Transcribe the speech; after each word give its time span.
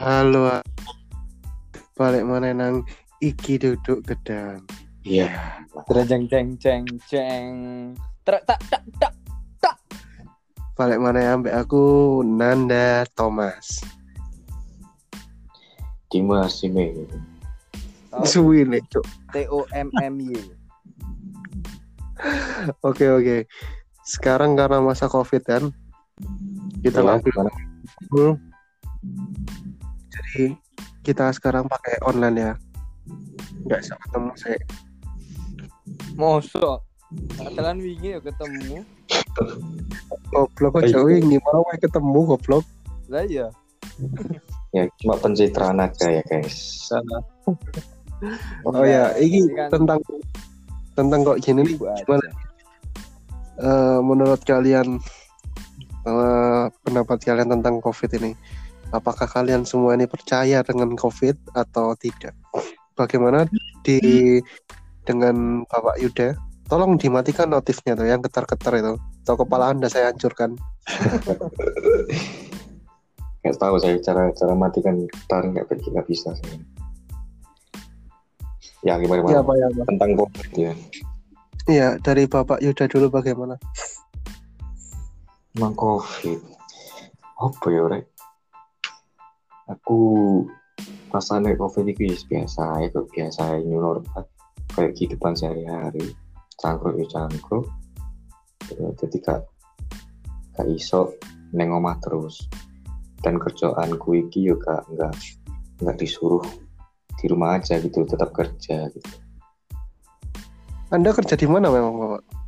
Halo. 0.00 0.64
Balik 1.92 2.24
mana 2.24 2.56
nang 2.56 2.88
iki 3.20 3.60
duduk 3.60 4.00
gedang. 4.08 4.64
Iya. 5.04 5.28
Terjeng 5.92 6.24
ceng 6.24 6.56
ceng 6.56 6.88
ceng. 7.04 7.52
Ter 8.24 8.40
tak 8.48 8.64
tak 8.72 8.80
tak. 9.60 9.76
Balik 10.72 11.04
mana 11.04 11.20
ya 11.20 11.36
ambek 11.36 11.52
aku 11.52 11.84
Nanda 12.24 13.04
Thomas. 13.12 13.84
Dimas 16.08 16.64
Sime. 16.64 17.04
Suwi 18.24 18.64
nih, 18.64 18.80
Cuk. 18.88 19.04
T 19.36 19.44
O 19.52 19.68
M 19.76 19.92
M 20.00 20.16
Y. 20.16 20.32
Oke 22.88 23.04
oke. 23.12 23.44
Sekarang 24.00 24.56
karena 24.56 24.80
masa 24.80 25.12
Covid 25.12 25.44
kan 25.44 25.68
kita 26.80 27.04
Ya, 27.04 27.20
ngambil? 27.20 27.52
Hmm. 28.08 28.40
Jadi 30.20 30.52
kita 31.00 31.32
sekarang 31.32 31.64
pakai 31.64 31.96
online 32.04 32.36
ya. 32.36 32.52
Nggak 33.64 33.80
bisa 33.80 33.94
ketemu 34.04 34.32
saya. 34.36 34.60
Mosok. 36.14 36.78
Katakan 37.40 37.80
wingi 37.80 38.14
ya 38.14 38.20
ketemu. 38.22 38.84
Goblok 40.30 40.78
aja 40.84 41.02
Ayo. 41.02 41.08
wih, 41.08 41.18
gimana 41.18 41.58
mau 41.64 41.74
ketemu 41.74 42.20
goblok. 42.36 42.64
Lah 43.10 43.24
iya. 43.26 43.48
Ya 44.70 44.86
cuma 45.02 45.18
pencitraan 45.18 45.82
aja 45.82 46.06
ya 46.20 46.22
guys. 46.30 46.86
Oh 48.68 48.84
ya, 48.84 49.16
ini 49.16 49.48
kan 49.56 49.72
tentang 49.72 50.00
tentang 50.94 51.20
kok 51.24 51.40
gini 51.42 51.64
nih. 51.66 51.76
Gimana 51.80 52.26
eh, 53.58 53.98
menurut 54.04 54.40
kalian 54.46 55.00
eh, 56.06 56.64
pendapat 56.86 57.18
kalian 57.24 57.48
tentang 57.58 57.82
COVID 57.82 58.10
ini? 58.22 58.36
Apakah 58.90 59.30
kalian 59.30 59.62
semua 59.62 59.94
ini 59.94 60.10
percaya 60.10 60.66
dengan 60.66 60.98
COVID 60.98 61.54
atau 61.54 61.94
tidak? 61.94 62.34
Bagaimana 62.98 63.46
di 63.86 64.42
dengan 65.06 65.62
Bapak 65.70 66.02
Yuda? 66.02 66.34
Tolong 66.66 66.98
dimatikan 66.98 67.50
notifnya 67.50 67.94
tuh 67.94 68.06
yang 68.06 68.22
getar-getar 68.22 68.74
itu. 68.78 68.94
Atau 69.26 69.34
kepala 69.46 69.70
Anda 69.70 69.86
saya 69.86 70.10
hancurkan. 70.10 70.58
Nggak 73.40 73.56
tahu 73.56 73.80
saya 73.80 73.96
cara 74.04 74.28
cara 74.36 74.52
matikan 74.52 75.00
gitar 75.08 75.40
nggak 75.48 75.64
pergi 75.64 75.88
nggak 75.88 76.04
bisa 76.12 76.36
saya. 76.36 76.60
Ya 78.84 79.00
gimana 79.00 79.24
gimana? 79.24 79.40
Pak 79.40 79.56
ya, 79.56 79.66
Pak. 79.72 79.84
Tentang 79.88 80.10
covid 80.12 80.48
ya. 80.56 80.72
Iya, 81.64 81.88
dari 82.04 82.28
Bapak 82.28 82.60
Yuda 82.60 82.84
dulu 82.84 83.08
bagaimana? 83.08 83.56
Tentang 85.56 85.72
covid. 85.72 86.40
Apa 87.40 87.66
ya 87.72 87.82
rek? 87.88 88.09
Aku 89.70 89.98
rasanya 91.14 91.54
covid 91.54 91.86
itu 91.90 92.10
ya 92.10 92.16
biasa 92.26 92.90
kok 92.90 93.06
biasa 93.14 93.62
new 93.62 93.78
normal 93.78 94.26
kayak 94.74 94.94
kehidupan 94.98 95.38
sehari-hari. 95.38 96.14
Cangkruk 96.58 96.98
ya 96.98 97.06
cangkruk. 97.10 97.66
Ya, 98.70 98.86
jadi 98.98 99.16
gak 99.22 99.40
gak 100.58 100.66
iso 100.70 101.14
neng 101.54 101.70
omah 101.70 101.98
terus. 102.02 102.50
Dan 103.20 103.36
kerjaanku 103.36 104.16
iki 104.26 104.48
juga 104.48 104.80
nggak 104.88 105.12
nggak 105.84 105.96
disuruh 106.00 106.44
di 107.20 107.24
rumah 107.28 107.60
aja 107.60 107.76
gitu 107.78 108.02
tetap 108.08 108.32
kerja 108.32 108.88
gitu. 108.90 109.14
Anda 110.90 111.14
kerja 111.14 111.38
di 111.38 111.46
mana 111.46 111.70
memang 111.70 111.94
Bapak? 111.94 112.40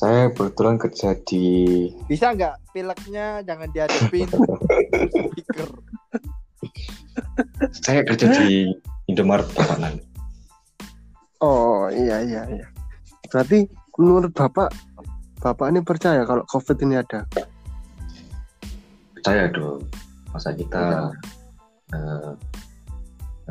saya 0.00 0.32
kebetulan 0.32 0.80
kerja 0.80 1.12
di 1.28 1.44
Bisa 2.08 2.32
nggak 2.32 2.72
pileknya 2.72 3.44
jangan 3.44 3.68
dihadapin 3.68 4.24
speaker. 5.30 5.68
saya 7.84 8.00
kerja 8.06 8.26
di 8.40 8.70
Indomaret 9.10 9.48
Tabanan 9.54 9.98
Oh 11.40 11.88
iya 11.88 12.20
iya 12.20 12.44
iya. 12.52 12.68
Berarti 13.32 13.64
menurut 13.96 14.28
Bapak, 14.36 14.68
Bapak 15.40 15.72
ini 15.72 15.80
percaya 15.80 16.20
kalau 16.28 16.44
COVID 16.44 16.76
ini 16.84 17.00
ada? 17.00 17.24
percaya 19.20 19.52
dong 19.52 19.84
masa 20.32 20.56
kita 20.56 21.12
eh, 21.92 22.32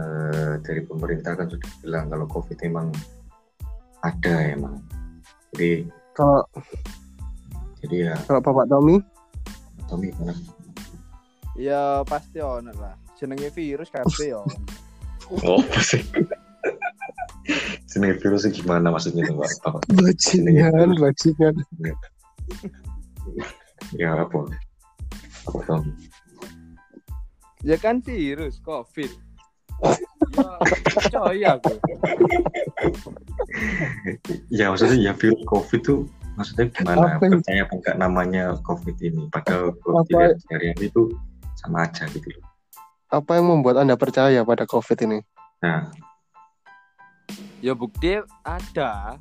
eh, 0.01 0.53
dari 0.65 0.81
pemerintah 0.81 1.37
kan 1.37 1.45
sudah 1.45 1.69
bilang 1.85 2.09
kalau 2.09 2.25
covid 2.25 2.57
emang 2.65 2.89
ada 4.01 4.33
emang 4.49 4.81
jadi 5.53 5.85
Kalau 6.17 6.41
jadi 7.85 8.11
ya 8.11 8.15
kalau 8.25 8.41
Bapak 8.41 8.65
Tommy, 8.65 8.97
Tommy 9.85 10.09
mana 10.17 10.33
Ya 11.59 12.07
pasti 12.07 12.39
ono 12.39 12.71
lah. 12.71 12.95
Jenenge 13.19 13.51
virus 13.51 13.91
kabeh 13.91 14.31
ya. 14.31 14.39
oh 14.39 15.59
apa 15.59 15.79
sih 15.83 15.99
Jenenge 17.91 18.15
virus 18.23 18.47
itu 18.47 18.63
gimana 18.63 18.87
maksudnya 18.87 19.27
tuh 19.27 19.43
Pak? 19.43 19.51
Apa? 19.67 19.79
bajingan, 19.99 20.95
bajingan. 20.95 21.53
Ya 23.91 24.15
apa? 24.15 24.47
Apa 25.51 25.59
Tommy? 25.67 25.91
Ya 27.59 27.75
kan 27.75 27.99
virus 27.99 28.63
COVID. 28.63 29.11
Ya 30.39 30.49
percaya 30.95 31.49
aku. 31.59 31.73
Ya 34.47 34.71
maksudnya 34.71 34.95
ya 34.95 35.11
virus 35.11 35.41
covid 35.43 35.81
tuh 35.83 35.99
maksudnya 36.39 36.71
gimana? 36.71 37.19
Apa 37.19 37.27
yang- 37.27 37.41
Percaya 37.43 37.61
apa 37.67 37.73
enggak 37.75 37.95
namanya 37.99 38.43
covid 38.63 38.95
ini? 39.03 39.27
Padahal 39.27 39.75
kalau 39.83 40.07
dilihat 40.07 40.39
sehari-hari 40.47 40.87
itu 40.87 41.03
sama 41.59 41.83
aja 41.83 42.07
gitu 42.07 42.31
loh. 42.31 42.43
Apa 43.11 43.35
yang 43.41 43.51
membuat 43.51 43.83
Anda 43.83 43.99
percaya 43.99 44.45
pada 44.47 44.63
COVID 44.63 44.97
ini? 45.09 45.19
Nah, 45.59 45.91
Ya 47.59 47.75
bukti 47.75 48.15
ada. 48.47 49.19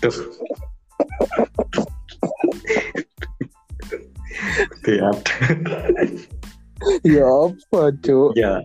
tuh. 0.00 0.16
Tidak. 4.80 5.16
ya 7.04 7.26
apa, 7.28 7.80
Cuk? 8.00 8.32
Ya, 8.32 8.64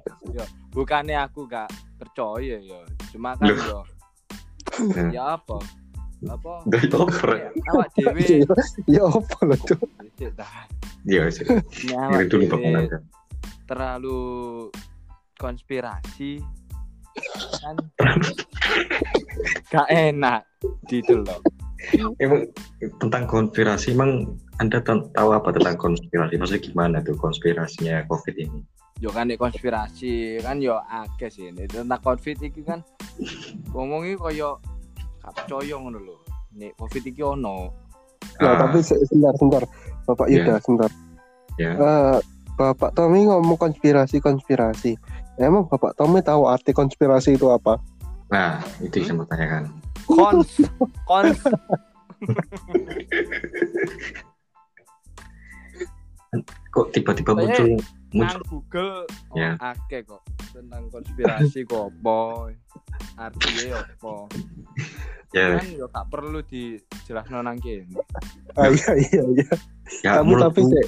Bukannya 0.72 1.20
aku 1.20 1.44
gak 1.52 1.68
percaya 2.00 2.56
ya. 2.60 2.80
Cuma 3.12 3.36
kan 3.36 3.52
Loh. 3.52 3.84
ya 4.96 5.12
ya 5.12 5.24
apa? 5.36 5.60
Apa? 6.30 6.54
dari 6.66 6.88
over. 6.94 7.30
Ya, 7.38 7.50
awak 7.72 7.88
dewe 7.96 8.26
ya 8.96 9.04
apa 9.06 9.38
loh, 9.46 9.60
Cuk? 9.66 9.82
Cek, 10.18 10.32
dah. 10.34 10.66
Ya, 11.06 11.30
sih. 11.30 11.46
Ini 11.46 11.94
awak 11.94 12.26
Ngiri 12.26 12.26
dulu 12.30 12.46
Nanda. 12.66 12.98
terlalu 13.66 14.22
konspirasi 15.42 16.38
kan 17.64 17.76
gak 19.74 19.88
enak 19.90 20.46
gitu 20.86 21.26
loh 21.26 21.42
Emang 22.18 22.50
tentang 22.98 23.30
konspirasi, 23.30 23.94
emang 23.94 24.42
Anda 24.58 24.82
tahu 24.82 25.30
apa 25.38 25.54
tentang 25.54 25.78
konspirasi? 25.78 26.34
Maksudnya 26.34 26.66
gimana 26.66 26.98
tuh 27.06 27.14
konspirasinya 27.14 28.02
COVID 28.10 28.36
ini? 28.42 28.66
yo 29.04 29.12
kan 29.12 29.28
nih 29.28 29.36
konspirasi 29.36 30.40
kan 30.40 30.64
yo 30.64 30.80
akeh 30.80 31.28
sih 31.28 31.52
ini 31.52 31.68
tentang 31.68 32.00
covid 32.00 32.40
iki 32.40 32.64
kan 32.64 32.80
ngomongnya 33.76 34.16
koyo 34.16 34.64
gak 35.26 35.34
percaya 35.36 35.76
ngono 35.76 35.98
lho 35.98 36.16
nih 36.54 36.70
covid 36.76 37.04
iki 37.04 37.22
ono 37.22 37.58
Ya, 38.36 38.52
Ah, 38.52 38.58
tapi 38.58 38.82
se- 38.82 38.98
sebentar, 39.06 39.32
sebentar. 39.34 39.64
Bapak 40.04 40.28
Ya. 40.28 40.42
Yuda, 40.42 40.54
sebentar. 40.60 40.90
ya. 41.56 41.72
Eh, 41.72 42.18
Bapak 42.54 42.92
Tommy 42.92 43.24
ngomong 43.24 43.56
konspirasi-konspirasi. 43.56 44.98
Emang 45.38 45.68
Bapak 45.68 45.94
Tommy 45.94 46.20
tahu 46.20 46.46
arti 46.46 46.72
konspirasi 46.72 47.36
itu 47.36 47.48
apa? 47.48 47.78
Nah, 48.28 48.60
itu 48.80 48.98
yang 48.98 49.06
saya 49.06 49.16
mau 49.16 49.26
tanyakan. 49.26 49.64
kons 50.06 50.52
kons 51.10 51.40
Kok 56.68 56.92
tiba-tiba 56.92 57.32
muncul 57.32 57.80
muncul 58.12 58.42
Google 58.46 59.08
oh, 59.32 59.36
Ya. 59.36 59.56
akeh 59.58 60.04
kok 60.04 60.20
tentang 60.52 60.88
konspirasi 60.90 61.64
kok 61.64 61.88
apa 61.90 62.52
artinya 63.16 63.80
apa 63.80 64.14
ya 65.32 65.60
kan 65.60 65.68
yo 65.72 65.86
gak 65.88 66.08
perlu 66.12 66.40
dijelasno 66.44 67.40
nang 67.42 67.60
kene 67.60 67.88
Ah, 68.56 68.72
iya, 68.72 68.92
iya, 68.96 69.24
iya. 69.36 69.50
ya 70.04 70.12
Kamu 70.24 70.40
tapi 70.40 70.64
sih, 70.64 70.86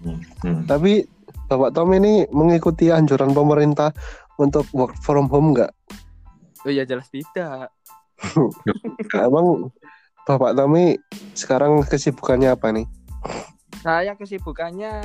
Hmm, 0.00 0.16
hmm. 0.46 0.64
tapi 0.64 1.04
Bapak 1.44 1.76
Tommy 1.76 2.00
ini 2.00 2.14
mengikuti 2.32 2.88
anjuran 2.88 3.34
pemerintah 3.34 3.92
untuk 4.40 4.64
work 4.72 4.94
from 5.02 5.28
home 5.28 5.52
nggak? 5.52 5.68
oh 6.64 6.72
ya 6.72 6.86
jelas 6.88 7.10
tidak 7.12 7.68
Emang 9.12 9.68
Bapak 10.24 10.56
Tommy 10.56 10.96
sekarang 11.34 11.82
kesibukannya 11.84 12.54
apa 12.54 12.70
nih? 12.72 12.86
saya 13.80 14.12
kesibukannya 14.16 15.04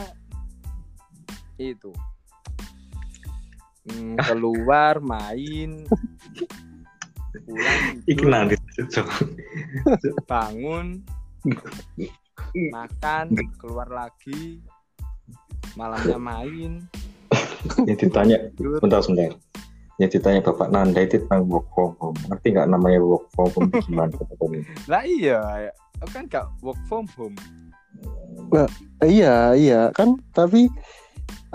itu 1.57 1.91
Hmm, 3.85 4.17
keluar 4.17 4.97
main 4.97 5.85
pulang 7.45 7.85
Iki 8.09 8.17
tidur, 8.17 8.27
nanti 8.31 8.55
Cok. 8.89 9.07
bangun 10.25 11.05
makan 12.75 13.25
keluar 13.61 13.87
lagi 13.91 14.57
malamnya 15.77 16.17
main 16.17 16.81
Yang 17.89 17.97
ditanya, 18.07 18.37
bentar 18.77 19.01
sebentar. 19.01 19.33
Yang 19.97 20.21
ditanya 20.21 20.45
Bapak 20.45 20.69
Nanda 20.69 21.01
itu 21.01 21.17
tentang 21.17 21.49
work 21.49 21.65
from 21.73 21.97
home. 21.97 22.17
Ngerti 22.29 22.53
nggak 22.53 22.69
namanya 22.69 23.01
work 23.01 23.25
from 23.33 23.49
home 23.57 23.67
itu 23.73 23.89
gimana? 23.89 24.13
Lah 24.85 25.01
iya, 25.01 25.73
kan 26.13 26.29
gak 26.29 26.45
work 26.61 26.77
from 26.85 27.09
home. 27.17 27.33
Iya, 29.01 29.57
iya 29.57 29.81
kan. 29.97 30.19
Tapi 30.35 30.69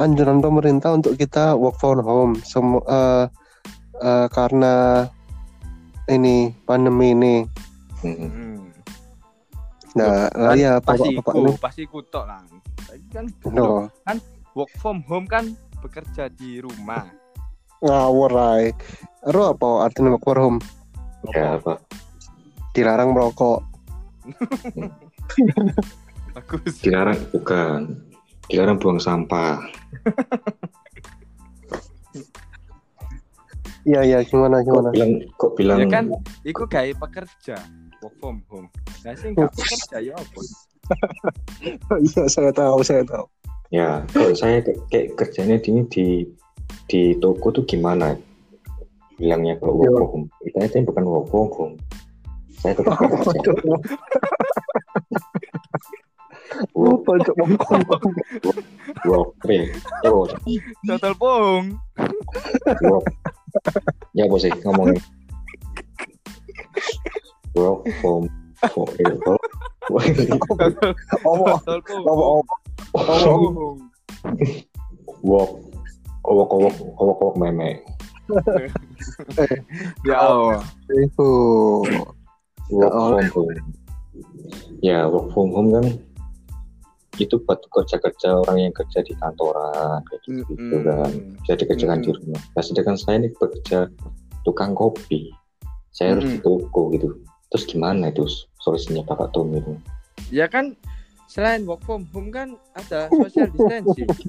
anjuran 0.00 0.40
pemerintah 0.40 0.96
untuk 0.96 1.14
kita 1.16 1.52
work 1.56 1.76
from 1.76 2.00
home 2.00 2.34
semua 2.40 2.80
eh, 2.86 3.24
eh, 4.00 4.26
karena 4.32 5.04
ini 6.08 6.50
pandemi 6.64 7.12
ini. 7.14 7.34
Hmm. 8.00 8.72
Nah, 9.94 10.30
Kan 10.30 10.54
iya 10.56 10.78
pasti 10.78 11.12
ini. 11.14 11.50
pasti 11.58 11.80
iku 11.84 12.00
tok 12.06 12.24
lah. 12.26 12.40
Kan 13.10 13.26
No, 13.50 13.90
work 14.54 14.70
from 14.78 15.02
home 15.06 15.26
kan 15.26 15.54
bekerja 15.82 16.30
di 16.32 16.58
rumah. 16.62 17.06
ngawur 17.80 18.32
ay. 18.36 18.76
Aduh 19.24 19.56
apa 19.56 19.88
artinya 19.88 20.12
work 20.16 20.24
from 20.24 20.38
home? 20.38 20.58
Ya, 21.32 21.56
apa? 21.60 21.80
Dilarang 22.72 23.12
merokok. 23.12 23.60
Bagus. 26.36 26.74
Dilarang 26.80 27.18
bukan. 27.32 27.80
Dilarang 28.50 28.82
buang 28.82 28.98
sampah. 28.98 29.62
Iya, 33.80 34.00
iya, 34.04 34.18
gimana 34.20 34.60
Kok 34.60 34.66
gimana? 34.68 34.88
bilang 34.92 35.12
kok 35.40 35.52
bilang 35.56 35.78
Ya 35.80 35.86
kan, 35.88 36.04
iku 36.44 36.68
gawe 36.68 36.92
pekerja 37.00 37.56
work 38.04 38.14
from 38.20 38.44
home. 38.52 38.68
Nah 39.02 39.16
sih 39.16 39.32
nggak 39.32 39.48
pekerja 39.56 39.96
ya 40.04 40.14
apa? 40.20 40.40
Iya, 42.04 42.22
saya 42.28 42.50
tahu, 42.52 42.84
saya 42.84 43.02
tahu. 43.08 43.24
Ya, 43.72 44.04
kalau 44.12 44.34
saya 44.36 44.60
ke- 44.60 44.76
kayak 44.92 45.16
kerjanya 45.16 45.56
di 45.62 45.80
di 45.88 46.06
di 46.90 47.00
toko 47.22 47.54
tuh 47.54 47.64
gimana? 47.64 48.12
Bilangnya 49.16 49.56
kalau 49.56 49.80
work 49.80 49.96
from 49.96 50.08
home. 50.12 50.26
Bukan 50.84 51.04
work 51.08 51.26
from 51.32 51.48
home. 51.54 51.74
Saya 52.60 52.76
tetap 52.76 53.00
bekerja. 53.00 53.50
Lupa 56.76 57.12
cok 57.20 57.36
bongkong. 57.36 57.82
Wopre. 59.08 59.58
Total 60.84 61.14
pong. 61.16 61.64
wok 62.84 63.04
Ya 64.14 64.28
bos 64.28 64.42
sih 64.44 64.50
ya, 64.50 64.56
eh, 64.56 64.60
ngomongin. 64.68 65.00
Wop 67.56 67.82
pom. 68.04 68.24
wok 68.70 68.90
wok 76.24 76.50
wok 76.52 76.76
wok 77.00 77.18
wok 77.20 77.34
meme. 77.40 77.80
Eh, 79.40 79.56
ya 80.06 80.16
Allah. 80.22 80.62
Itu. 80.92 81.30
Work. 82.70 83.34
Ya, 84.80 85.10
work 85.10 85.34
home 85.34 85.74
kan 85.74 85.86
itu 87.26 87.36
buat 87.44 87.60
kerja-kerja 87.68 88.40
orang 88.46 88.70
yang 88.70 88.74
kerja 88.76 89.04
di 89.04 89.12
kantoran 89.18 90.00
kayak 90.08 90.20
gitu, 90.24 90.52
gitu 90.56 90.76
kan 90.86 91.12
bisa 91.44 91.54
dikerjakan 91.58 91.98
Mm. 92.00 92.04
di 92.04 92.10
rumah. 92.16 92.42
Nah, 92.56 92.62
sedangkan 92.64 92.96
saya 92.96 93.16
ini 93.20 93.28
bekerja 93.36 93.78
tukang 94.46 94.72
kopi, 94.72 95.30
saya 95.92 96.16
harus 96.16 96.24
Mm. 96.28 96.32
di 96.32 96.38
toko 96.40 96.80
gitu. 96.96 97.08
Terus 97.50 97.64
gimana 97.66 98.08
itu 98.08 98.24
solusinya 98.62 99.02
Bapak 99.04 99.34
Tom 99.34 99.50
itu? 99.52 99.74
Ya 100.30 100.46
kan 100.46 100.76
selain 101.26 101.66
work 101.66 101.82
from 101.82 102.06
home 102.14 102.30
kan 102.30 102.54
ada 102.74 103.10
social 103.10 103.50
distancing. 103.50 104.08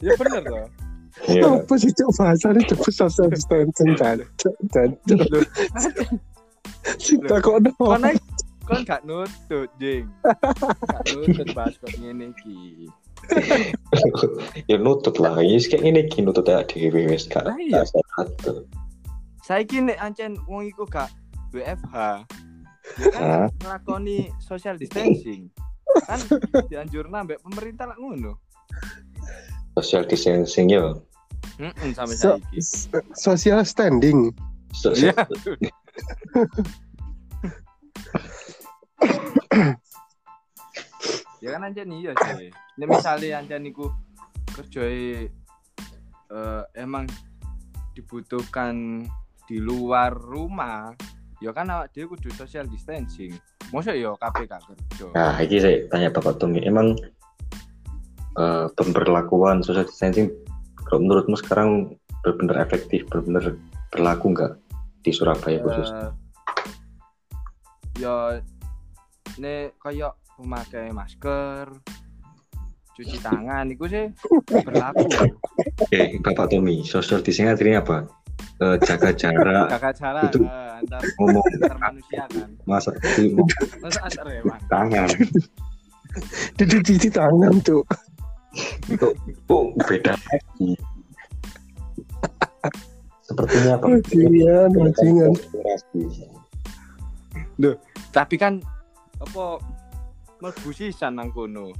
Ya 0.00 0.12
bener 0.16 0.42
loh. 0.48 0.66
ya, 1.28 1.44
Apa 1.44 1.74
sih 1.76 1.92
cok 1.92 2.10
bahasanya 2.16 2.64
cepet 2.64 2.92
social 2.96 3.28
distancing 3.28 3.92
dan 4.00 4.24
dan 4.72 4.88
kita 6.98 7.38
kok 7.38 7.44
Kon 7.44 7.62
doang. 7.66 8.00
naik 8.00 8.18
kon 8.62 8.82
gak 8.86 9.02
nutut, 9.02 9.68
Jing. 9.76 10.06
Gak 10.22 11.02
nutut 11.12 11.48
bahas 11.52 11.74
kok 11.78 11.90
ngene 11.98 12.30
iki. 12.30 12.86
ya 14.70 14.76
nutut 14.78 15.14
lah. 15.18 15.38
Ya 15.42 15.58
kayak 15.58 15.82
ini 15.82 16.00
ki 16.06 16.22
nutut 16.22 16.46
ya 16.46 16.62
di 16.62 16.90
wes 16.90 17.26
gak 17.26 17.46
iya. 17.58 17.82
Saiki 19.42 19.82
nek 19.82 19.98
ancen 19.98 20.38
wong 20.46 20.66
iku 20.66 20.86
gak 20.86 21.10
WFH. 21.50 21.94
Ya 22.98 23.06
kan 23.10 23.50
nglakoni 23.62 24.30
social 24.38 24.78
distancing. 24.78 25.50
Kan 26.06 26.18
dianjurna 26.70 27.26
mbek 27.26 27.42
pemerintah 27.42 27.90
lah 27.90 27.98
ngono. 27.98 28.38
Social 29.74 30.06
distancing 30.06 30.70
ya. 30.70 30.94
Heeh, 31.58 31.90
sampai 31.92 32.14
So- 32.14 32.38
saiki. 32.38 32.58
Social 33.12 33.60
standing. 33.66 34.30
Social, 34.72 35.12
Iya. 35.12 35.68
Ya 41.42 41.48
kan 41.52 41.66
anjen 41.66 41.90
iya 41.92 42.12
sih. 42.14 42.48
Nek 42.78 42.88
misale 42.88 43.34
anjen 43.34 43.66
iku 43.66 43.90
kerjae 44.52 45.28
eh, 46.32 46.62
emang 46.78 47.04
dibutuhkan 47.92 49.04
di 49.44 49.60
luar 49.60 50.16
rumah, 50.16 50.96
ya 51.44 51.52
kan 51.52 51.68
awak 51.68 51.92
dhewe 51.92 52.16
kudu 52.16 52.32
social 52.32 52.64
distancing. 52.70 53.36
Mosok 53.72 53.96
ya 53.96 54.12
KPK 54.16 54.52
kerja. 54.52 55.06
Nah, 55.16 55.36
ini 55.40 55.56
saya 55.60 55.76
tanya 55.88 56.08
Bapak 56.12 56.40
Tommy, 56.40 56.64
emang 56.64 56.96
eh, 58.38 58.66
pemberlakuan 58.78 59.60
social 59.60 59.84
distancing 59.84 60.30
kalau 60.88 61.04
menurutmu 61.08 61.36
sekarang 61.40 61.96
benar-benar 62.22 62.62
efektif, 62.64 63.04
benar-benar 63.08 63.56
berlaku 63.92 64.32
nggak 64.32 64.52
di 65.02 65.10
Surabaya 65.10 65.58
khusus? 65.60 65.88
Eh, 65.90 66.10
ya 68.00 68.38
nek 69.36 69.76
kayak 69.78 70.14
memakai 70.40 70.90
masker 70.90 71.68
cuci 72.92 73.16
tangan 73.20 73.72
itu 73.72 73.84
sih 73.88 74.06
berlaku 74.52 75.08
Oke, 75.80 76.20
Bapak 76.20 76.52
Tommy, 76.52 76.84
social 76.84 77.24
distancing 77.24 77.48
artinya 77.52 77.80
apa? 77.80 77.98
Eh, 78.60 78.76
jaga 78.84 79.10
jarak, 79.12 79.66
kakak 79.74 79.94
cara 79.96 80.20
Itu- 80.28 80.44
eh, 80.44 80.70
antar 80.78 81.00
ngomong 81.18 81.44
antar 81.56 81.78
manusia 81.80 82.22
kan 82.30 82.48
masa 82.68 82.90
itu 83.16 83.38
masa 83.80 84.00
antar 84.06 84.26
hewan 84.28 84.60
tangan, 84.68 85.08
Dicuci 86.60 87.08
tangan 87.08 87.54
cok. 87.64 87.86
oh 89.48 89.72
beda 89.88 90.12
lagi. 90.12 90.76
Sepertinya? 93.32 93.74
Bajingan, 93.80 94.68
bajingan. 94.76 95.30
Konspirasi. 95.32 96.00
tapi 98.12 98.36
kan 98.36 98.60
apa 99.16 99.56
mlebu 100.42 100.68
sisan 100.74 101.16
nang 101.16 101.30
kono 101.30 101.70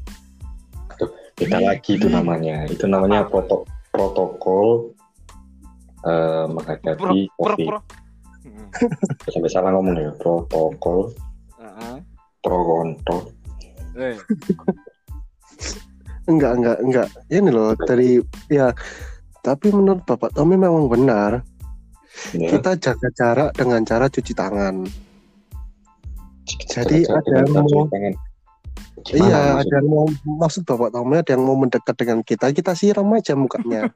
beda 1.35 1.59
lagi 1.59 1.99
itu 1.99 2.07
namanya 2.07 2.65
itu 2.71 2.87
namanya 2.87 3.27
Apa? 3.27 3.43
proto- 3.43 3.67
protokol 3.91 4.95
eh, 6.07 6.47
menghadapi 6.49 7.29
pro 7.35 7.53
COVID 7.53 7.67
pro 7.67 7.79
sampai 9.35 9.51
salah 9.51 9.75
ngomong 9.75 9.99
ya 9.99 10.11
protokol 10.17 11.11
heeh. 11.59 11.97
pro 12.41 12.59
kontra 12.63 13.19
eh 13.99 14.17
Enggak, 16.23 16.55
enggak, 16.55 16.79
enggak. 16.87 17.09
Ini 17.35 17.51
loh 17.51 17.75
dari 17.83 18.23
ya 18.47 18.71
tapi 19.43 19.75
menurut 19.75 20.07
Bapak 20.07 20.31
Tommy 20.33 20.55
memang 20.55 20.87
benar. 20.87 21.43
ya. 22.31 22.55
Kita 22.55 22.79
jaga 22.79 23.09
jarak 23.11 23.51
dengan 23.59 23.83
cara 23.83 24.07
cuci 24.07 24.33
tangan. 24.33 24.87
Jadi 26.71 27.03
Jaga 27.03 27.19
ada 27.19 27.31
yang 27.43 27.51
cuci 27.51 27.75
mau- 27.75 27.91
tangan. 27.91 28.15
Gimana 29.03 29.19
iya, 29.19 29.43
maksudnya? 29.59 29.67
ada 29.67 29.75
yang 29.83 29.89
mau 29.91 30.07
maksud 30.39 30.63
Bapak 30.63 30.95
Tommy 30.95 31.19
ada 31.19 31.31
yang 31.35 31.43
mau 31.43 31.59
mendekat 31.59 31.95
dengan 31.99 32.23
kita, 32.23 32.55
kita 32.55 32.73
siram 32.79 33.11
aja 33.11 33.35
mukanya. 33.35 33.91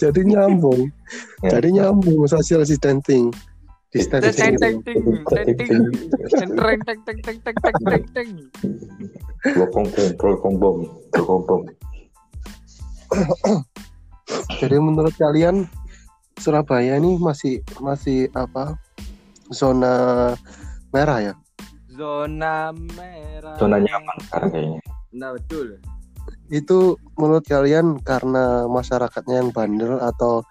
Jadi 0.00 0.20
nyambung. 0.24 0.88
Ya. 1.44 1.60
Jadi 1.60 1.76
nyambung 1.76 2.24
social 2.24 2.64
distancing. 2.64 3.28
teng 3.92 4.00
Distancing. 4.00 4.56
teng 4.58 4.80
teng 4.80 4.80
itu. 4.80 5.12
teng 5.28 5.48
teng 5.54 5.84
teng 11.44 11.62
Jadi 14.60 14.76
menurut 14.80 15.14
kalian 15.16 15.66
Surabaya 16.38 16.98
ini 16.98 17.16
masih 17.18 17.62
masih 17.78 18.26
apa? 18.34 18.74
Zona 19.52 20.32
merah 20.90 21.20
ya? 21.20 21.34
zona 21.94 22.74
merah 22.74 23.56
zona 23.56 23.78
nyaman 23.78 24.16
sekarang 24.26 24.48
kayaknya 24.50 24.80
nah 25.14 25.30
betul 25.34 25.78
Itu 26.48 27.00
menurut 27.16 27.44
kalian 27.48 28.00
karena 28.04 28.68
masyarakatnya 28.68 29.44
yang 29.44 29.50
bandel 29.52 29.96
atau 29.96 30.44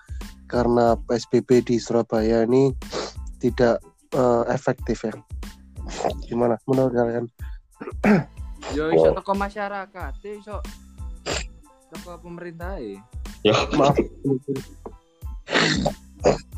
karena 0.50 0.98
PSBB 1.05 1.65
di 1.65 1.77
Surabaya 1.77 2.46
ini 2.46 2.74
tidak 3.38 3.77
eh, 4.13 4.43
efektif 4.53 5.05
ya? 5.05 5.13
Gimana 6.25 6.58
menurut 6.65 6.93
kalian? 6.93 7.25
Yo 8.74 8.89
iso 8.89 9.13
teko 9.17 9.34
masyarakat, 9.38 10.13
iso 10.25 10.62
teko 12.03 12.19
pemerintah 12.19 12.75
e. 12.83 13.00
Ya, 13.48 13.55
Maaf. 13.79 13.95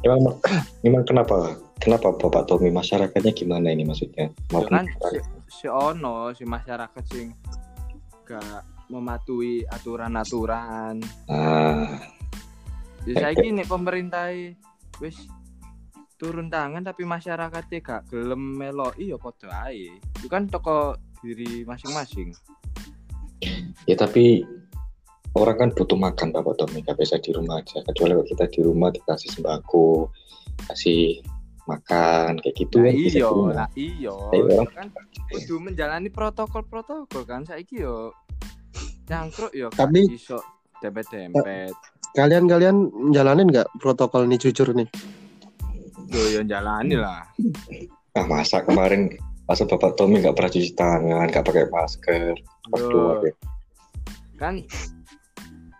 emang, 0.02 0.42
emang 0.82 1.04
kenapa? 1.06 1.54
Kenapa 1.78 2.18
Bapak 2.18 2.50
Tommy 2.50 2.74
masyarakatnya 2.74 3.30
gimana 3.30 3.70
ini 3.70 3.86
maksudnya? 3.86 4.34
Mau 4.50 4.66
Ya 4.66 4.82
kan 4.82 4.90
si, 4.90 5.18
si 5.62 5.66
ono 5.70 6.34
si 6.34 6.50
masyarakat 6.50 7.04
sing 7.06 7.30
gak 8.26 8.66
mematuhi 8.90 9.62
aturan-aturan. 9.70 10.98
Ah, 11.30 12.02
Ya 13.06 13.30
saiki 13.30 13.54
nek 13.54 13.70
pemerintah 13.70 14.34
e 14.34 14.58
wis 14.98 15.30
turun 16.18 16.50
tangan 16.50 16.82
tapi 16.82 17.06
masyarakatnya 17.06 17.86
gak 17.86 18.02
gelem 18.10 18.58
meloki 18.58 19.14
ya 19.14 19.22
padha 19.22 19.70
ae. 19.70 19.94
Itu 20.18 20.26
kan 20.26 20.50
toko 20.50 20.98
diri 21.22 21.62
masing-masing. 21.70 22.34
ya 23.86 23.94
tapi 23.94 24.42
orang 25.36 25.58
kan 25.58 25.70
butuh 25.72 25.96
makan 25.96 26.32
Bapak 26.32 26.56
Tommy, 26.56 26.80
gak 26.80 26.96
bisa 26.96 27.16
di 27.18 27.30
rumah 27.30 27.60
aja. 27.60 27.84
Kecuali 27.84 28.12
kalau 28.14 28.26
kita 28.26 28.46
di 28.48 28.60
rumah 28.62 28.90
dikasih 28.90 29.30
sembako, 29.32 30.08
kasih 30.66 31.20
makan 31.66 32.38
kayak 32.40 32.56
gitu 32.56 32.78
Lah 32.78 32.86
kan 32.86 32.94
bisa 32.96 33.10
iya, 33.10 33.10
di 33.10 33.22
rumah. 33.26 33.54
lah 33.54 33.68
iya. 33.76 34.14
Orang- 34.14 34.70
Kan 34.72 34.88
kudu 35.28 35.56
menjalani 35.60 36.10
protokol-protokol 36.10 37.24
kan 37.26 37.42
saiki 37.42 37.82
yo 37.82 38.14
cangkruk 39.04 39.52
yo 39.52 39.68
Tapi- 39.70 40.06
iso 40.08 40.40
dempet-dempet. 40.78 41.74
Kalian-kalian 42.14 42.78
jalanin 43.12 43.50
nggak 43.50 43.68
protokol 43.76 44.24
ini 44.24 44.38
jujur 44.38 44.72
nih? 44.72 44.88
Yo 46.08 46.22
yo 46.32 46.42
jalani 46.44 46.96
lah. 46.96 47.26
Ah 48.14 48.24
masa 48.24 48.62
kemarin 48.62 49.12
masa 49.44 49.66
Bapak 49.66 49.98
Tommy 49.98 50.22
nggak 50.22 50.32
pernah 50.32 50.52
cuci 50.52 50.72
tangan, 50.72 51.28
nggak 51.28 51.44
pakai 51.44 51.66
masker, 51.68 52.34
pas 52.66 52.80
keluar 52.80 53.20
ya. 53.22 53.34
kan 54.36 54.60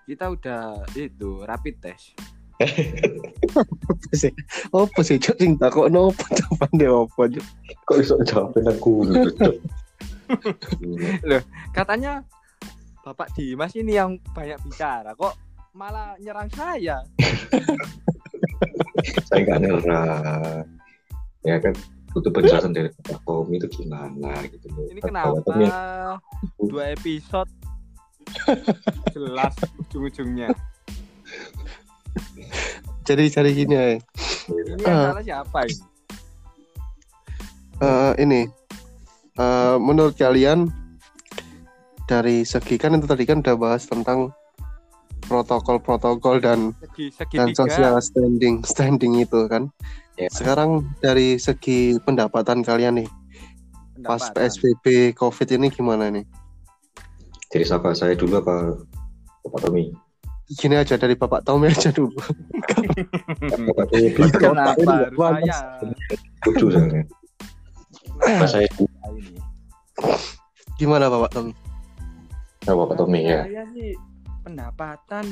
kita 0.06 0.30
udah 0.30 0.86
itu 0.94 1.42
rapid 1.50 1.76
test. 1.82 2.14
Apa 2.62 4.14
sih? 4.16 4.32
Apa 4.72 5.00
sih? 5.02 5.18
Cok 5.20 5.38
sing 5.42 5.58
takut 5.60 5.92
nopo 5.92 6.24
jawaban 6.32 6.72
dia 6.78 6.94
apa 6.94 7.22
Cok? 7.28 7.46
Kok 7.90 7.98
bisa 8.00 8.16
jawabin 8.24 8.70
aku 8.70 8.92
gitu? 9.12 9.50
Katanya 11.74 12.24
Bapak 13.02 13.34
Dimas 13.36 13.76
ini 13.76 13.98
yang 13.98 14.18
banyak 14.34 14.58
bicara 14.66 15.14
kok 15.18 15.36
malah 15.76 16.16
nyerang 16.22 16.50
saya. 16.54 17.04
Saya 19.28 19.40
nggak 19.44 19.60
nyerah. 19.62 20.64
Ya 21.44 21.60
kan 21.60 21.76
butuh 22.16 22.32
penjelasan 22.32 22.72
dari 22.72 22.88
Bapak 23.04 23.20
Tommy 23.28 23.60
itu 23.60 23.68
gimana 23.84 24.32
gitu 24.48 24.72
loh. 24.72 24.88
Ini 24.88 25.02
kenapa 25.04 25.44
dua 26.64 26.96
episode 26.96 27.52
jelas 29.12 29.54
ujung-ujungnya. 29.80 30.50
Jadi 33.04 33.24
cari 33.30 33.52
gini 33.54 33.74
ya. 33.74 33.86
Ini 34.46 34.72
yang 34.76 34.80
Ah. 34.84 35.04
salah 35.12 35.24
siapa 35.24 35.60
ini? 35.64 35.84
Eh, 37.76 38.14
ini 38.20 38.42
eh, 39.36 39.76
menurut 39.78 40.16
kalian 40.16 40.72
dari 42.06 42.42
segi 42.42 42.78
kan 42.78 42.94
itu 42.94 43.04
tadi 43.04 43.24
kan 43.24 43.42
udah 43.42 43.56
bahas 43.56 43.84
tentang 43.84 44.32
protokol-protokol 45.26 46.38
dan 46.38 46.72
Segi 46.78 47.10
dan 47.34 47.50
segitiga. 47.50 47.58
social 47.58 47.94
standing 48.00 48.56
standing 48.64 49.14
itu 49.18 49.50
kan. 49.50 49.68
Ya. 50.16 50.30
Sekarang 50.30 50.86
dari 51.00 51.36
segi 51.36 51.98
pendapatan 52.00 52.62
kalian 52.62 53.04
nih 53.04 53.10
pas 54.02 54.22
pendapatan. 54.24 54.38
PSBB 54.38 54.86
COVID 55.14 55.48
ini 55.52 55.68
gimana 55.68 56.08
nih? 56.08 56.24
Jadi 57.56 57.64
siapa 57.64 57.96
saya 57.96 58.20
dulu 58.20 58.44
apa 58.44 58.76
Bapak 59.48 59.64
Tommy? 59.64 59.96
Gini 60.60 60.76
aja 60.76 61.00
dari 61.00 61.16
Bapak 61.16 61.48
Tommy 61.48 61.72
aja 61.72 61.88
dulu. 61.88 62.12
Bapak 63.72 63.86
Tommy 63.96 64.12
Kenapa 64.36 64.76
panas. 65.16 65.56
saya? 65.56 65.80
lucu 66.52 66.68
saya. 66.68 67.00
Pas 68.20 68.52
saya? 68.52 68.68
Gimana 70.76 71.08
Bapak 71.08 71.32
Tommy? 71.32 71.56
Nah, 72.68 72.76
Bapak 72.76 72.96
Tommy 73.00 73.24
ya 73.24 73.48
Saya 73.48 73.64
sih 73.72 73.96
pendapatan 74.44 75.26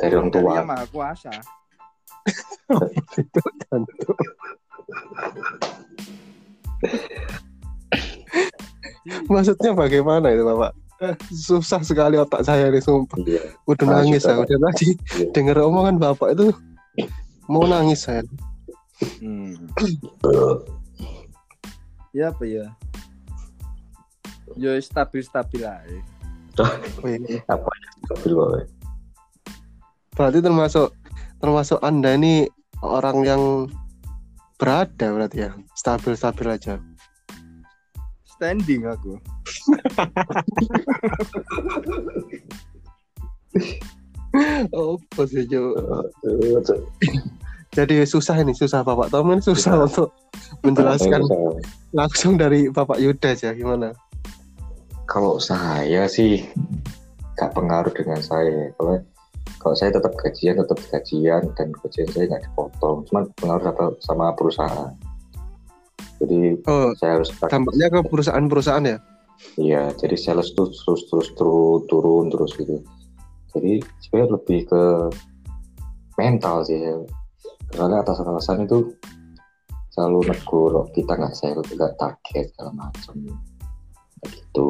dari 0.00 0.16
orang 0.16 0.32
dari 0.32 0.48
tua. 0.48 0.56
yang 0.56 0.68
maha 0.72 0.86
kuasa. 0.88 1.28
Jadi, 3.68 3.84
Maksudnya 9.26 9.72
bagaimana 9.72 10.30
itu 10.30 10.42
Bapak? 10.42 10.72
Susah 11.30 11.78
sekali 11.80 12.18
otak 12.18 12.42
saya 12.42 12.68
nih 12.68 12.82
sumpah. 12.82 13.18
Iya. 13.22 13.54
Udah 13.64 13.86
Ah, 13.86 13.92
nangis 14.02 14.26
saya. 14.26 14.42
Udah 14.42 14.58
tadi 14.70 14.98
Iya. 15.14 15.30
denger 15.30 15.56
omongan 15.62 15.96
Bapak 15.96 16.34
itu 16.34 16.50
mau 17.46 17.62
nangis 17.64 18.02
saya. 18.02 18.26
hmm. 19.22 19.54
Ya 22.10 22.34
apa 22.34 22.42
ya? 22.42 22.66
Yo 24.56 24.74
stabil 24.80 25.22
stabil 25.22 25.62
aja. 25.62 25.98
Oh, 26.58 27.06
iya. 27.06 27.38
Apa 27.46 27.70
ya? 27.70 27.88
Stabil 28.10 28.32
banget. 28.34 28.66
Berarti 30.18 30.38
termasuk 30.42 30.90
termasuk 31.38 31.78
Anda 31.78 32.18
ini 32.18 32.50
orang 32.82 33.22
yang 33.22 33.42
berada 34.58 35.14
berarti 35.14 35.46
ya. 35.46 35.54
Stabil-stabil 35.78 36.50
aja. 36.50 36.82
Standing 38.38 38.86
aku. 38.86 39.18
Oh, 44.70 44.94
sih 45.26 45.42
Jo? 45.50 45.74
Eh, 46.22 46.62
Jadi 47.74 47.94
susah 48.06 48.38
ini, 48.40 48.54
susah 48.56 48.80
Bapak 48.86 49.12
Tom 49.12 49.28
ini 49.34 49.42
susah 49.44 49.74
Susah. 49.76 49.86
untuk 49.86 50.08
menjelaskan 50.64 51.20
saya- 51.26 51.58
langsung 51.92 52.38
dari 52.38 52.70
Bapak 52.72 53.02
Yuda 53.02 53.34
aja 53.34 53.50
gimana? 53.52 53.92
Kalau 55.04 55.42
saya 55.42 56.06
sih 56.06 56.46
gak 57.34 57.54
pengaruh 57.58 57.92
dengan 57.92 58.22
saya. 58.22 58.72
Kalau 58.78 59.02
kalau 59.58 59.74
saya 59.74 59.90
tetap 59.90 60.14
gajian, 60.14 60.54
tetap 60.54 60.78
gajian 60.86 61.42
dan 61.58 61.68
gajian 61.82 62.08
saya 62.14 62.24
nggak 62.30 62.44
dipotong. 62.46 63.02
Cuman 63.10 63.24
pengaruh 63.42 63.64
sama, 63.66 63.84
sama 63.98 64.26
perusahaan. 64.38 64.92
Jadi 66.18 66.58
Oh, 66.66 66.90
saya 66.98 67.20
harus 67.20 67.30
dampaknya 67.38 67.86
ke 67.90 68.00
perusahaan-perusahaan 68.10 68.84
ya? 68.84 68.98
Iya, 69.54 69.94
jadi 69.94 70.16
sales 70.18 70.50
tuh 70.58 70.70
terus 70.74 71.06
terus 71.06 71.28
terus 71.38 71.78
turun 71.86 72.26
terus 72.26 72.52
gitu. 72.58 72.82
Jadi 73.54 73.82
sebenarnya 74.02 74.34
lebih 74.34 74.60
ke 74.66 74.82
mental 76.18 76.66
sih. 76.66 76.78
ya. 76.78 76.98
Soalnya 77.74 78.02
atas 78.02 78.18
atasan 78.18 78.66
itu 78.66 78.90
selalu 79.94 80.30
negur 80.30 80.70
"Oh, 80.74 80.86
kita 80.90 81.14
nggak 81.14 81.34
sales, 81.38 81.66
nggak 81.70 81.94
target 81.98 82.50
segala 82.54 82.72
macam. 82.74 83.14
Gitu. 84.26 84.68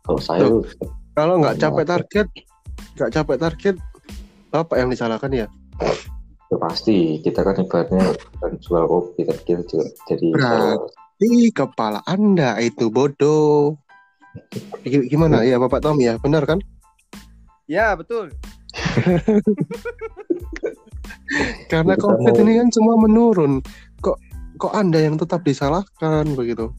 Kalau 0.00 0.20
saya 0.20 0.48
Tuh. 0.48 0.64
Kalau 1.12 1.34
nggak 1.42 1.58
capai 1.60 1.84
target, 1.84 2.26
nggak 2.96 3.10
capai 3.12 3.36
target, 3.36 3.76
Bapak 4.48 4.76
yang 4.80 4.88
disalahkan 4.88 5.30
ya? 5.32 5.46
Ya 6.50 6.56
pasti 6.58 7.22
kita 7.22 7.46
kan 7.46 7.54
ibaratnya 7.62 8.10
kan 8.42 8.52
jual 8.58 8.84
kopi, 8.90 9.22
kita, 9.22 9.34
kita 9.46 9.62
juga 9.62 9.86
jadi. 10.10 10.28
Ih, 11.20 11.52
kepala 11.54 12.02
Anda 12.08 12.58
itu 12.58 12.90
bodoh. 12.90 13.76
Gimana 14.82 15.44
ya 15.46 15.60
Bapak 15.60 15.84
Tom 15.84 16.00
ya? 16.00 16.16
Benar 16.18 16.48
kan? 16.48 16.58
Ya 17.70 17.94
betul. 17.94 18.34
Karena 21.70 21.94
Kita 21.94 22.02
COVID 22.02 22.34
mau- 22.34 22.40
ini 22.42 22.52
kan 22.58 22.68
semua 22.74 22.96
menurun. 22.98 23.62
Kok 24.02 24.18
kok 24.58 24.72
Anda 24.74 24.98
yang 25.06 25.20
tetap 25.20 25.46
disalahkan 25.46 26.34
begitu? 26.34 26.74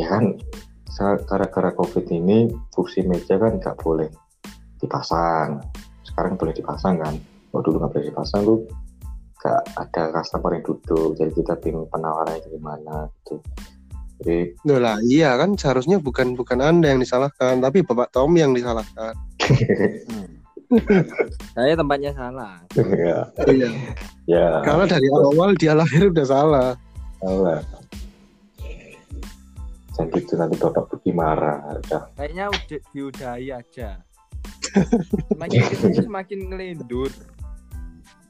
Ya 0.00 0.08
kan 0.08 0.40
gara-gara 1.28 1.76
covid 1.76 2.08
ini 2.08 2.48
kursi 2.72 3.04
meja 3.04 3.36
kan 3.36 3.60
nggak 3.60 3.76
boleh 3.84 4.08
dipasang. 4.80 5.60
Sekarang 6.06 6.40
boleh 6.40 6.56
dipasang 6.56 6.96
kan. 6.96 7.14
Kalau 7.56 7.72
dulu 7.72 7.76
nggak 7.80 7.92
boleh 7.96 8.06
dipasang 8.12 8.42
tuh 8.44 8.58
nggak 9.40 9.62
ada 9.80 10.02
customer 10.12 10.50
yang 10.60 10.64
duduk. 10.68 11.08
Jadi 11.16 11.30
kita 11.40 11.56
bingung 11.64 11.88
penawarannya 11.88 12.44
gimana 12.52 13.08
gitu. 13.24 13.40
Jadi 14.20 14.60
Loh 14.68 14.76
lah, 14.76 15.00
iya 15.08 15.40
kan 15.40 15.56
seharusnya 15.56 15.96
bukan 15.96 16.36
bukan 16.36 16.60
Anda 16.60 16.92
yang 16.92 17.00
disalahkan, 17.00 17.64
tapi 17.64 17.80
Bapak 17.80 18.12
Tom 18.12 18.36
yang 18.36 18.52
disalahkan. 18.52 19.16
Hmm. 19.40 20.36
Saya 21.56 21.80
tempatnya 21.80 22.12
salah. 22.12 22.60
ya, 22.76 23.24
Iya. 23.48 23.70
ya 24.28 24.48
Karena 24.60 24.84
dari 24.84 25.08
awal 25.08 25.56
dia 25.56 25.72
lahir 25.72 26.12
udah 26.12 26.26
salah. 26.28 26.68
salah. 27.24 27.64
Dan 29.96 30.12
gitu 30.12 30.36
nanti 30.36 30.60
bapak 30.60 30.92
Budi 30.92 31.08
marah. 31.08 31.80
Udah 31.80 32.04
Kayaknya 32.20 32.52
udah 32.52 32.78
diudahi 32.92 33.48
aja. 33.48 34.04
Semakin 35.32 35.62
semakin 36.04 36.38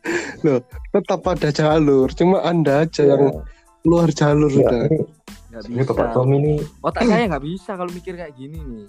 ngelindur. 0.06 0.60
Tetap 0.90 1.18
pada 1.20 1.48
jalur, 1.50 2.08
cuma 2.10 2.40
Anda 2.40 2.84
aja 2.84 3.02
yang 3.02 3.22
ya, 3.28 3.42
keluar 3.80 4.08
jalur 4.10 4.50
Ya, 4.50 4.58
udah. 4.62 4.82
ini, 4.84 4.98
Nggak 5.46 5.62
ini 5.64 5.74
bisa. 5.76 5.88
Bapak 5.88 6.08
Tom 6.10 6.28
ini 6.32 6.52
Otak 6.80 7.02
saya 7.04 7.24
nggak 7.26 7.44
bisa 7.44 7.70
kalau 7.74 7.90
mikir 7.90 8.12
kayak 8.14 8.34
gini 8.34 8.58
nih. 8.60 8.86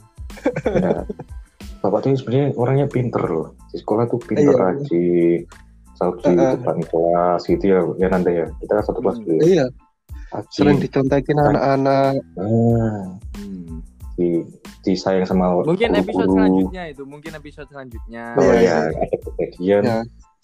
ya, 0.75 0.99
Bapak 1.79 1.99
Tom 2.01 2.09
ini 2.11 2.17
sebenarnya 2.17 2.47
orangnya 2.55 2.87
pinter 2.87 3.23
loh. 3.23 3.47
Di 3.69 3.77
sekolah 3.77 4.03
tuh 4.05 4.19
pinter 4.19 4.49
Iya. 4.49 4.59
rajin, 4.59 5.39
selalu 5.93 6.13
di 6.19 6.31
depan 6.35 6.77
kelas 6.83 7.41
gitu 7.45 7.63
ya. 7.65 7.79
Ya 7.95 8.07
nanti 8.07 8.31
ya, 8.33 8.47
kita 8.57 8.71
kan 8.73 8.83
satu 8.83 8.99
kelas 8.99 9.17
Hmm. 9.17 9.23
dulu 9.23 9.35
ya. 9.35 9.43
Iya, 9.47 9.65
sering 10.51 10.77
dicontekin 10.77 11.37
anak-anak. 11.37 12.13
Nah, 12.35 13.15
Hmm. 13.37 13.79
di 14.17 14.41
disayang 14.81 15.23
sama 15.23 15.61
Mungkin 15.61 15.93
episode 15.93 16.25
selanjutnya 16.27 16.83
itu, 16.89 17.03
mungkin 17.03 17.31
episode 17.33 17.67
selanjutnya. 17.69 18.33
Oh 18.33 18.43
Iya, 18.43 18.59
ya, 18.59 18.77
ada 18.87 19.05
kejadian 19.37 19.83
Ya, 19.83 19.97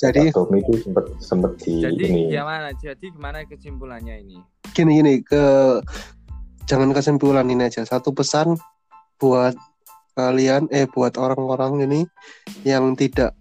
Jadi 0.03 0.35
Tommy 0.35 0.59
itu 0.59 0.73
sempat 0.83 1.05
sempat 1.23 1.51
di 1.63 1.79
Jadi 1.79 2.03
ini. 2.03 2.21
gimana? 2.27 2.75
Jadi 2.75 3.05
gimana 3.15 3.47
kesimpulannya 3.47 4.19
ini? 4.19 4.39
gini 4.73 4.99
gini 4.99 5.13
ke 5.21 5.79
jangan 6.65 6.91
kesimpulan 6.91 7.47
ini 7.47 7.69
aja. 7.69 7.85
Satu 7.85 8.11
pesan 8.11 8.57
buat 9.21 9.55
kalian 10.17 10.67
eh 10.73 10.89
buat 10.89 11.15
orang-orang 11.15 11.87
ini 11.87 12.01
yang 12.67 12.97
tidak 12.99 13.37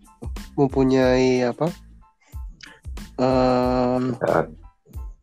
mempunyai 0.54 1.42
apa 1.44 1.66
eh 3.18 4.00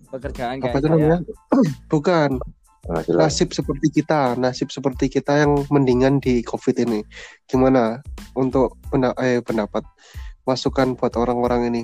Pekerjaan 0.09 0.57
apa 0.57 0.73
kayak 0.73 0.81
itu 0.81 0.87
namanya? 0.89 1.19
Bukan 1.93 2.41
nah, 2.89 3.03
nasib 3.05 3.53
seperti 3.53 4.01
kita, 4.01 4.33
nasib 4.33 4.73
seperti 4.73 5.05
kita 5.05 5.45
yang 5.45 5.69
mendingan 5.69 6.17
di 6.17 6.41
COVID 6.41 6.81
ini. 6.81 7.05
Gimana 7.45 8.01
untuk 8.33 8.73
penda- 8.89 9.13
eh, 9.21 9.37
pendapat 9.45 9.85
masukan 10.49 10.97
buat 10.97 11.13
orang-orang 11.13 11.69
ini? 11.69 11.83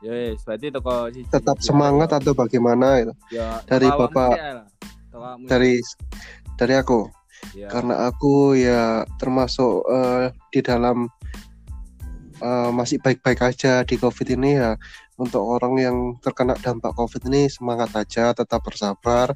Ya, 0.00 0.32
yes, 0.32 0.40
berarti 0.42 0.72
toko 0.72 1.12
siji- 1.12 1.28
Tetap 1.28 1.60
semangat 1.60 2.08
atau 2.10 2.32
bagaimana 2.32 3.04
itu? 3.04 3.12
ya, 3.30 3.60
dari 3.68 3.84
Bapak- 3.84 4.40
awakmu 5.12 5.44
Dari 5.44 5.76
dari 6.56 6.74
aku. 6.74 7.04
ya. 7.52 7.68
karena 7.68 8.04
aku 8.04 8.52
ya 8.52 9.00
termasuk 9.16 9.84
eh, 9.86 10.24
di 10.48 10.60
dalam 10.60 11.08
eh, 12.38 12.70
masih 12.70 12.96
baik-baik 12.98 13.40
aja 13.42 13.80
di 13.82 13.96
COVID 13.96 14.28
ini 14.32 14.56
ya 14.56 14.76
untuk 15.16 15.44
orang 15.44 15.74
yang 15.76 15.96
terkena 16.20 16.56
dampak 16.56 16.92
COVID 16.92 17.28
ini 17.28 17.48
semangat 17.48 17.92
aja 17.92 18.32
tetap 18.32 18.60
bersabar 18.60 19.32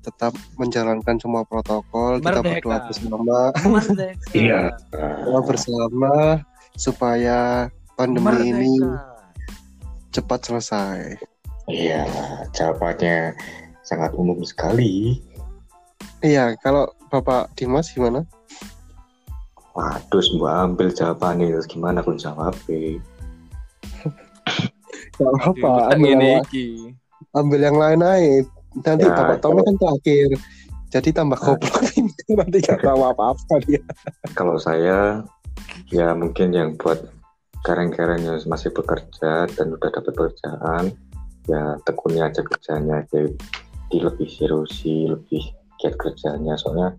tetap 0.00 0.32
menjalankan 0.56 1.20
semua 1.20 1.44
protokol 1.44 2.16
kita 2.16 2.40
Merdeka. 2.40 2.64
berdoa 2.64 2.78
bersama. 2.88 3.40
Iya. 4.32 4.72
doa 5.24 5.40
bersama 5.44 6.14
supaya 6.74 7.68
pandemi 7.98 8.30
ini 8.46 8.78
Merdeka. 8.78 9.02
cepat 10.10 10.40
selesai. 10.40 11.18
Iya, 11.66 12.06
jawabannya 12.54 13.34
sangat 13.82 14.14
umum 14.14 14.40
sekali. 14.40 15.18
iya 16.18 16.54
kalau 16.58 16.86
Bapak 17.08 17.52
Dimas 17.54 17.90
gimana? 17.90 18.22
Waduh, 19.74 20.18
semua 20.18 20.64
ambil 20.64 20.90
jawabannya 20.90 21.50
terus 21.52 21.66
gimana 21.66 22.00
aku 22.00 22.14
jawab? 22.14 22.54
Gak 25.18 25.26
Aduh, 25.26 25.34
apa 25.50 25.68
tak 25.90 25.98
ambil, 25.98 26.14
yang, 26.16 26.42
ambil 27.34 27.60
yang 27.60 27.76
lain 27.76 28.00
aja. 28.00 28.46
Nanti 28.78 29.04
Ya, 29.04 29.12
Bapak 29.12 29.36
Tommy 29.40 29.60
kalau- 29.60 29.66
kan 29.66 29.76
terakhir. 29.76 30.28
Jadi 30.88 31.12
tambah 31.12 31.36
goblok 31.36 31.84
nanti 32.38 32.58
gak 32.64 32.80
tahu 32.80 33.02
apa-apa 33.04 33.54
dia. 33.60 33.82
Kalau 34.32 34.56
saya 34.56 35.20
ya 35.92 36.16
mungkin 36.16 36.48
yang 36.48 36.80
buat 36.80 36.96
keren-keren 37.66 38.22
yang 38.22 38.38
masih 38.46 38.70
bekerja 38.70 39.46
dan 39.50 39.66
udah 39.74 39.90
dapat 39.90 40.12
pekerjaan 40.14 40.84
ya 41.48 41.80
tekuni 41.82 42.20
aja 42.20 42.44
kerjanya 42.44 43.02
di, 43.08 43.32
di 43.88 43.98
lebih 43.98 44.28
seriusi, 44.28 45.08
lebih 45.08 45.42
giat 45.80 45.96
kerjanya 45.96 46.54
soalnya 46.60 46.92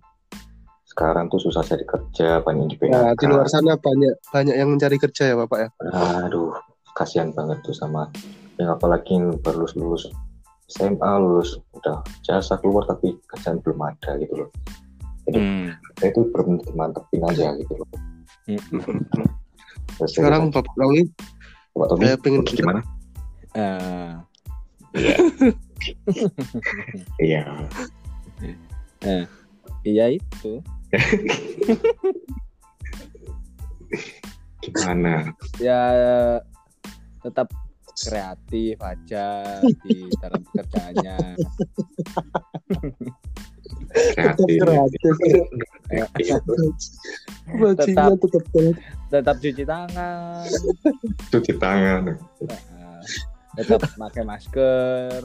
sekarang 0.90 1.30
tuh 1.30 1.40
susah 1.40 1.62
cari 1.64 1.86
kerja 1.86 2.42
banyak 2.42 2.66
yang 2.66 2.72
di 2.74 2.78
PHK. 2.82 2.92
Nah, 2.92 3.14
di 3.14 3.26
luar 3.30 3.48
sana 3.48 3.78
banyak 3.78 4.14
banyak 4.34 4.56
yang 4.58 4.70
mencari 4.74 4.98
kerja 4.98 5.32
ya 5.32 5.36
Bapak 5.38 5.60
ya. 5.62 5.70
Aduh, 6.26 6.52
kasihan 6.98 7.30
banget 7.32 7.62
tuh 7.62 7.78
sama 7.78 8.10
yang 8.60 8.76
apalagi 8.76 9.16
yang 9.16 9.38
baru 9.40 9.70
lulus 9.78 10.10
SMA 10.68 11.12
lulus 11.22 11.56
udah 11.78 12.04
jasa 12.26 12.60
keluar 12.60 12.84
tapi 12.90 13.16
kerjaan 13.32 13.62
belum 13.64 13.80
ada 13.80 14.18
gitu 14.20 14.44
loh. 14.44 14.50
Hmm. 15.30 15.78
Saya 16.02 16.10
itu 16.10 16.26
benar 16.34 16.58
dimantepin 16.66 17.22
aja 17.22 17.54
gitu 17.54 17.74
loh. 17.78 17.88
Sekarang 20.08 20.54
Bapak 20.54 20.72
Tommy 20.80 21.04
Pak 21.80 21.88
Tommy, 21.96 22.12
saya 22.12 22.18
pengen 22.20 22.44
gimana? 22.46 22.82
Eh, 23.50 24.14
Iya. 27.18 27.66
iya 29.82 30.06
itu. 30.14 30.62
Gimana? 34.62 35.34
Ya 35.58 35.82
tetap 37.26 37.50
kreatif 38.00 38.80
aja 38.80 39.28
di 39.86 40.08
dalam 40.22 40.42
pekerjaannya. 40.46 41.18
Kreatif. 43.90 44.60
kreatif. 44.62 45.14
Iya, 45.90 46.06
Bajingan 47.50 48.14
tetap 48.16 48.44
kreatif. 48.46 48.76
Tetap 49.10 49.36
cuci 49.38 49.64
tangan. 49.64 50.46
Cuci 51.34 51.54
tangan. 51.58 52.02
eh, 52.46 53.02
tetap 53.58 53.90
pakai 53.92 54.22
masker. 54.22 55.20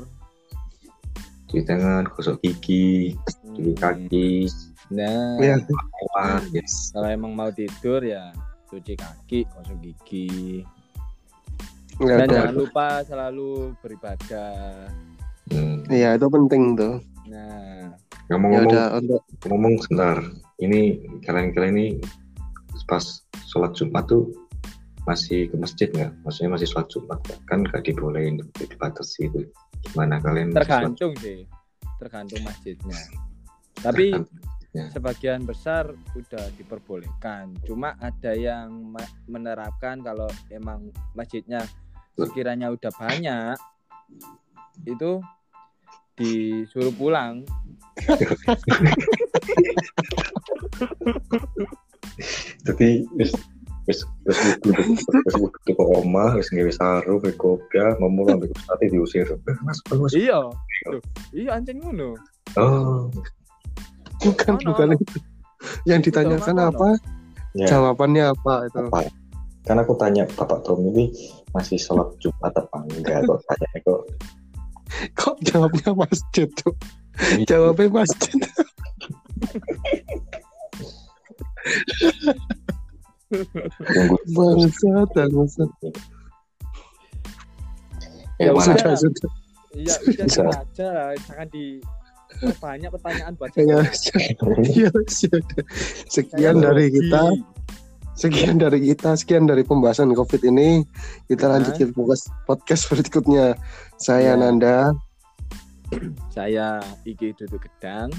Cuci 1.44 1.62
tangan, 1.62 2.08
gosok 2.08 2.40
gigi, 2.40 3.12
cuci 3.52 3.70
Hmm. 3.70 3.78
kaki, 3.78 4.48
Nah, 4.86 5.36
Ya, 5.38 5.56
lewat. 5.56 6.44
Yes. 6.50 6.92
kalau 6.92 7.08
emang 7.08 7.32
mau 7.32 7.48
tidur 7.48 8.00
ya 8.00 8.32
cuci 8.66 8.94
kaki, 8.94 9.44
gosok 9.46 9.76
gigi. 9.80 10.60
Dan 11.96 12.26
jangan 12.26 12.54
lupa 12.54 13.00
selalu 13.02 13.76
beribadah. 13.78 14.88
Hmm. 15.46 15.86
Iya, 15.86 16.16
itu 16.16 16.26
penting 16.26 16.74
tuh. 16.74 16.98
Ngomong-ngomong, 18.32 19.04
untuk 19.04 19.22
ngomong 19.48 19.74
sebentar. 19.84 20.18
Ini 20.62 20.80
kalian-kalian 21.24 21.74
ini 21.76 21.86
pas 22.88 23.04
sholat 23.48 23.72
Jumat 23.76 24.08
tuh 24.08 24.32
masih 25.04 25.48
ke 25.52 25.56
masjid 25.60 25.88
nggak? 25.92 26.12
Maksudnya 26.24 26.50
masih 26.56 26.68
sholat 26.68 26.88
Jumat 26.92 27.18
nggak? 27.24 27.40
kan 27.48 27.58
nggak 27.64 27.82
dibolehin 27.84 28.40
dibatasi 28.56 29.28
itu. 29.28 29.48
Gimana 29.84 30.16
kalian? 30.24 30.56
tergantung 30.56 31.12
sih, 31.20 31.44
tergantung 32.00 32.40
masjidnya. 32.40 32.96
Tapi 33.84 34.16
Ya. 34.74 34.90
sebagian 34.90 35.46
besar 35.46 35.86
udah 36.18 36.50
diperbolehkan. 36.58 37.54
Cuma 37.62 37.94
ada 38.02 38.34
yang 38.34 38.90
menerapkan 39.30 40.02
kalau 40.02 40.26
emang 40.50 40.90
masjidnya 41.14 41.62
sekiranya 42.18 42.74
udah 42.74 42.90
banyak 42.90 43.54
itu 44.82 45.22
disuruh 46.18 46.94
pulang. 46.94 47.42
Jadi 52.64 53.04
wis 53.18 53.32
wis 53.84 54.00
wis 54.24 54.38
wis 54.64 55.02
ke 55.66 55.72
omah 55.76 56.38
wis 56.38 56.48
nggawe 56.50 56.72
sarung 56.72 57.20
ke 57.20 57.30
kopya 57.36 57.98
ngomong 58.00 58.32
ambek 58.34 58.54
ustate 58.54 58.88
diusir. 58.88 59.26
Eh, 59.28 59.56
Mas, 59.66 59.78
mas. 59.90 60.14
Iya. 60.14 60.40
Iya 61.34 61.50
anjing 61.58 61.82
ngono. 61.82 62.16
Oh, 62.56 63.10
bukan 64.22 64.56
bukan 64.62 64.94
itu. 64.96 65.18
Yang 65.88 66.12
ditanyakan 66.12 66.70
apa? 66.70 66.88
ya. 67.56 67.66
Jawabannya 67.70 68.24
apa 68.34 68.68
itu? 68.68 68.82
Apa? 68.90 69.00
Karena 69.64 69.80
aku 69.80 69.96
tanya 69.96 70.28
Bapak 70.28 70.60
Tom 70.60 70.84
ini 70.92 71.08
masih 71.56 71.80
sholat 71.80 72.12
Jumat 72.20 72.52
apa 72.52 72.84
enggak 72.84 73.24
kok 73.24 73.40
tanya 73.48 73.78
kok 73.80 74.00
Kok 75.18 75.36
jawabnya 75.42 75.90
masjid 75.94 76.48
tuh? 76.54 76.74
Jawabnya 77.44 78.02
masjid. 78.02 78.34
Bangsat, 84.30 85.08
bangsat. 85.14 85.70
ya, 85.82 85.90
Ya 88.38 88.50
Sudah, 88.50 88.74
udah. 88.84 88.96
sudah. 88.98 89.30
Iya, 89.74 89.94
Bisa. 90.06 90.42
aja 90.46 90.86
lah. 90.86 91.10
Jangan 91.18 91.48
di 91.50 91.82
banyak 92.58 92.90
pertanyaan 92.90 93.32
buat 93.34 93.50
Ya, 93.54 93.82
saya. 93.90 94.22
ya, 94.70 94.90
sudah. 95.06 95.42
Sekian 96.06 96.62
dari 96.62 96.90
grogi. 96.90 97.10
kita. 97.10 97.22
Sekian 98.14 98.62
dari 98.62 98.78
kita, 98.78 99.18
sekian 99.18 99.50
dari 99.50 99.66
pembahasan 99.66 100.14
COVID 100.14 100.46
ini. 100.46 100.86
Kita 101.26 101.50
Ya. 101.50 101.58
lanjut 101.58 101.74
ke 101.74 101.90
podcast- 101.90 102.30
podcast 102.46 102.86
berikutnya. 102.86 103.58
Saya 103.98 104.34
Ya. 104.34 104.38
Nanda. 104.38 104.76
Saya 106.30 106.66
Iki 107.02 107.34
duduk 107.44 107.66
gedang. 107.66 108.14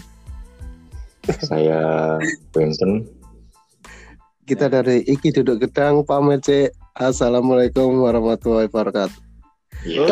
saya 1.49 1.81
Benson 2.53 3.01
Kita 4.45 4.69
dari 4.69 5.01
Iki 5.01 5.41
Duduk 5.41 5.65
Gedang 5.65 6.05
pamit, 6.05 6.45
Cek. 6.45 6.69
Assalamualaikum 6.93 7.97
warahmatullahi 7.97 8.69
wabarakatuh. 8.69 9.17
Iya. 9.89 10.05